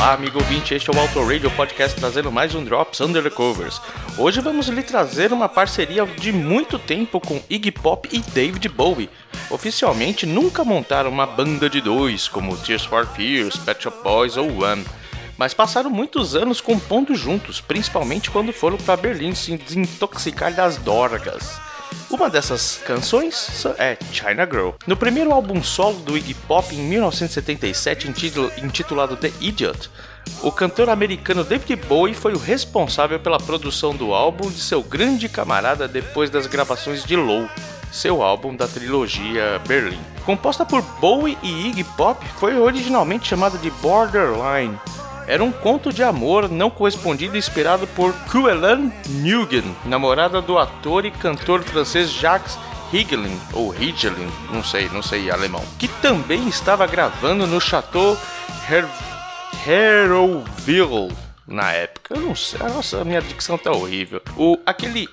[0.00, 3.28] Olá, amigo ouvinte, este é o Auto Radio Podcast trazendo mais um Drops Under the
[3.28, 3.82] Covers.
[4.16, 9.10] Hoje vamos lhe trazer uma parceria de muito tempo com Iggy Pop e David Bowie.
[9.50, 14.64] Oficialmente nunca montaram uma banda de dois, como Tears for Fears, Pet Shop Boys ou
[14.64, 14.86] One,
[15.36, 21.60] mas passaram muitos anos compondo juntos, principalmente quando foram para Berlim se desintoxicar das dorgas.
[22.10, 24.70] Uma dessas canções é China Girl.
[24.86, 28.08] No primeiro álbum solo do Iggy Pop em 1977,
[28.62, 29.90] intitulado The Idiot,
[30.42, 35.28] o cantor americano David Bowie foi o responsável pela produção do álbum de seu grande
[35.28, 37.48] camarada depois das gravações de Low,
[37.92, 40.00] seu álbum da trilogia Berlim.
[40.24, 44.78] Composta por Bowie e Iggy Pop, foi originalmente chamada de Borderline
[45.30, 51.10] era um conto de amor não correspondido inspirado por Cruelane Nguyen, namorada do ator e
[51.12, 52.58] cantor francês Jacques
[52.92, 58.18] Higelin, ou Higelin, não sei, não sei alemão, que também estava gravando no Chateau
[58.68, 58.88] Her
[61.46, 62.16] na época.
[62.16, 64.20] Eu não sei, nossa, minha dicção tá horrível.
[64.36, 65.08] O, aquele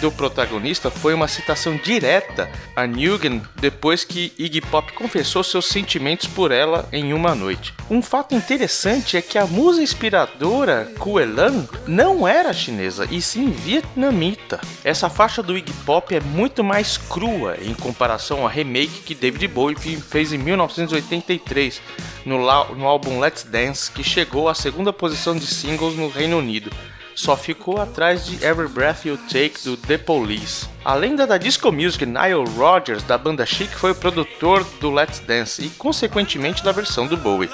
[0.00, 6.26] do protagonista foi uma citação direta a Nugent depois que Iggy Pop confessou seus sentimentos
[6.26, 7.74] por ela em uma noite.
[7.90, 14.60] Um fato interessante é que a musa inspiradora Kuelan não era chinesa e sim vietnamita.
[14.84, 19.48] Essa faixa do Iggy Pop é muito mais crua em comparação ao remake que David
[19.48, 21.80] Bowie fez em 1983
[22.24, 22.38] no,
[22.74, 26.70] no álbum Let's Dance, que chegou à segunda posição de singles no Reino Unido
[27.16, 30.68] só ficou atrás de Every Breath You Take do The Police.
[30.84, 35.18] A lenda da disco music Nile Rodgers da banda Chic foi o produtor do Let's
[35.20, 37.50] Dance e, consequentemente, da versão do Bowie.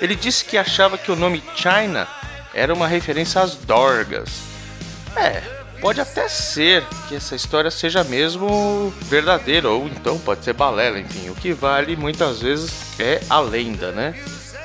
[0.00, 2.06] Ele disse que achava que o nome China
[2.54, 4.30] era uma referência às Dorgas.
[5.16, 5.42] É,
[5.80, 11.28] pode até ser que essa história seja mesmo verdadeira, ou então pode ser balela, enfim.
[11.30, 14.14] O que vale muitas vezes é a lenda, né?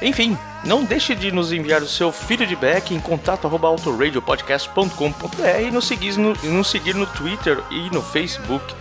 [0.01, 6.33] Enfim, não deixe de nos enviar o seu feedback em contato@autoradiopodcast.com.br e nos seguir no,
[6.43, 8.75] nos seguir no Twitter e no Facebook.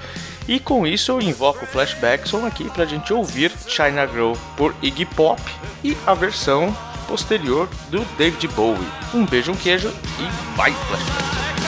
[0.48, 5.06] E com isso eu invoco o Flashbackson aqui pra gente ouvir China Girl por Iggy
[5.06, 5.40] Pop
[5.82, 8.88] e a versão posterior do David Bowie.
[9.12, 11.63] Um beijo, um queijo e vai Flashback!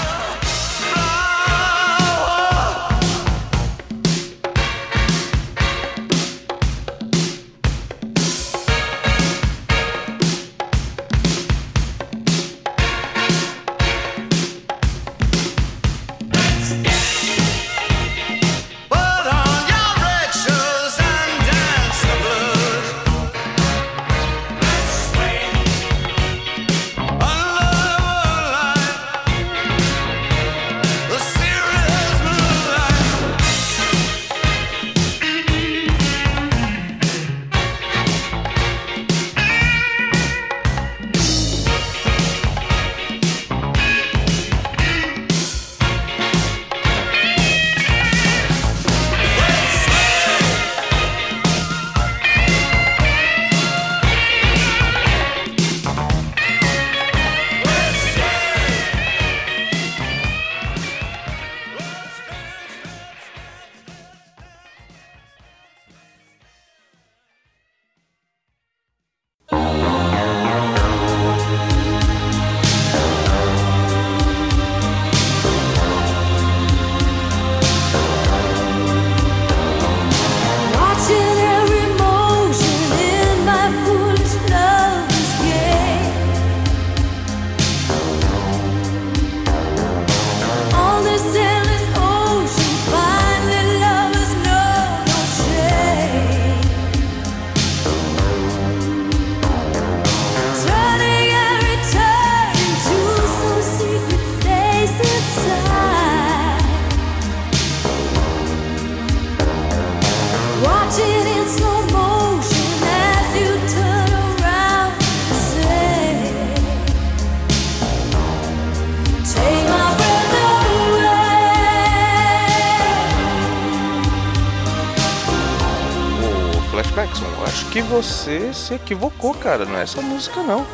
[127.76, 129.66] Que você se equivocou, cara.
[129.66, 130.66] Não é essa música, não.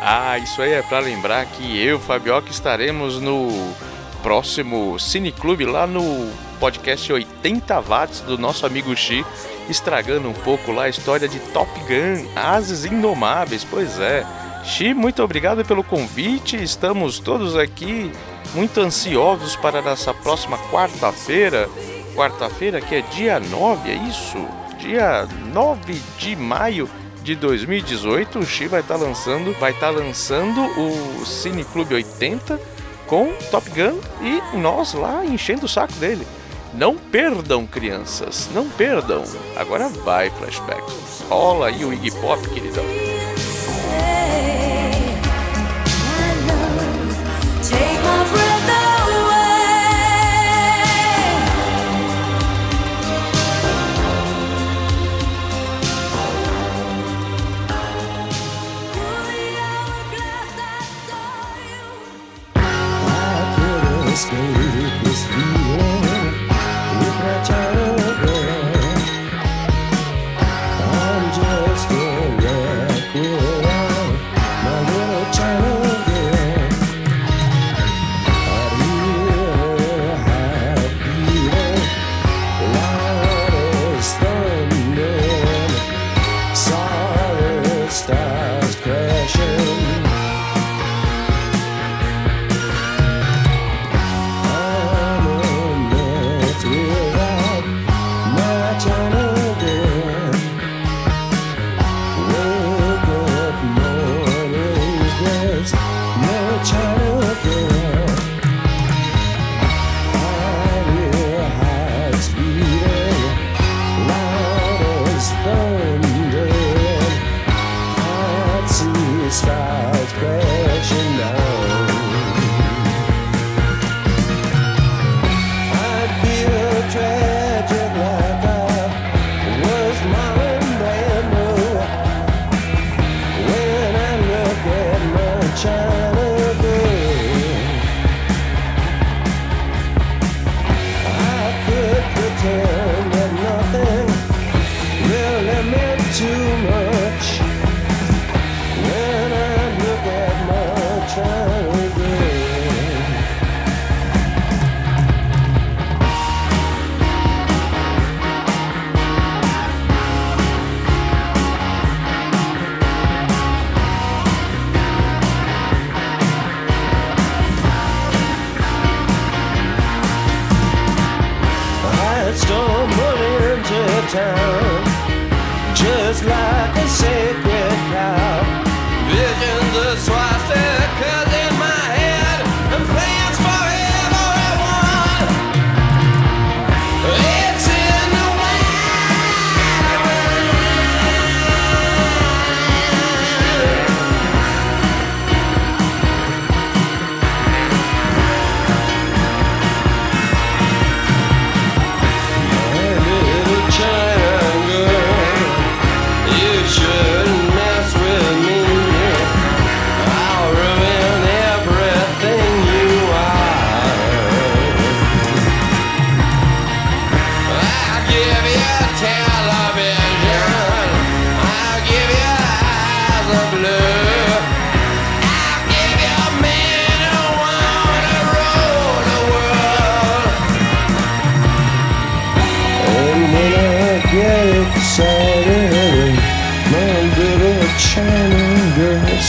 [0.00, 3.50] Ah, isso aí é para lembrar que eu, Fabioca, estaremos no
[4.22, 9.26] próximo Cineclube lá no podcast 80 watts do nosso amigo Xi,
[9.68, 13.62] estragando um pouco lá a história de Top Gun, Ases Indomáveis.
[13.62, 14.24] Pois é.
[14.64, 16.56] Xi, muito obrigado pelo convite.
[16.56, 18.10] Estamos todos aqui
[18.54, 21.68] muito ansiosos para nossa próxima quarta-feira.
[22.16, 24.61] Quarta-feira que é dia 9, é isso?
[24.82, 26.90] Dia 9 de maio
[27.22, 31.94] de 2018, o Xi vai estar tá lançando, vai estar tá lançando o Cine Clube
[31.94, 32.60] 80
[33.06, 36.26] com Top Gun e nós lá enchendo o saco dele.
[36.74, 39.22] Não perdam, crianças, não perdam.
[39.56, 40.82] Agora vai, flashback.
[41.28, 43.11] Rola aí o Iggy Pop, queridão.
[64.22, 64.51] stay.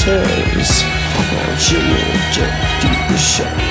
[0.04, 0.84] turns.
[0.84, 1.96] I'll show you
[2.34, 3.63] just deep shot.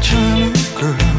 [0.00, 1.09] With my China girl.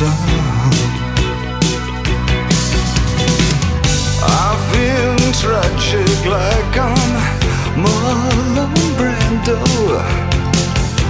[0.00, 0.04] I
[4.70, 7.14] feel tragic like I'm
[7.82, 9.58] Marlon Brando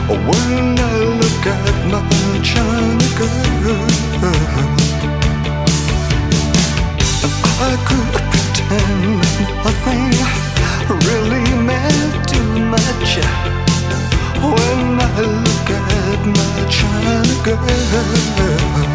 [0.08, 2.00] when I look at my
[2.42, 3.84] China girl.
[7.60, 9.20] I could pretend
[11.04, 13.10] really meant too much
[14.40, 18.87] when I look at my China girl.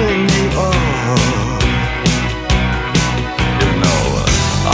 [0.00, 1.60] Everything you are.
[3.60, 4.02] You know,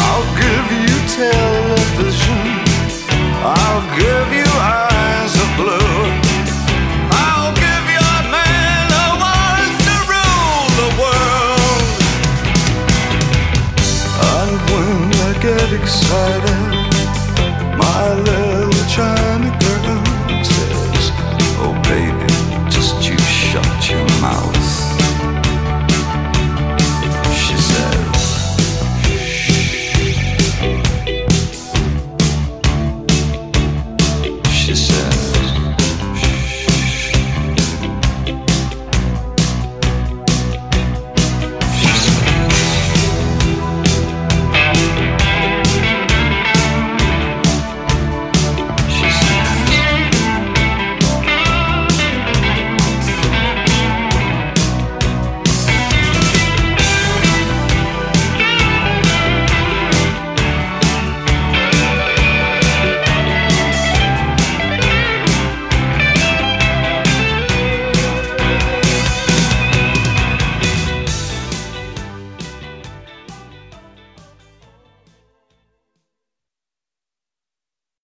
[0.02, 2.42] I'll give you television.
[3.42, 5.98] I'll give you eyes of blue.
[7.10, 11.86] I'll give you a man who wants to rule the world.
[14.32, 14.96] And when
[15.28, 16.65] I get excited,